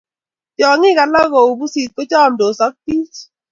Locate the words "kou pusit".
1.33-1.89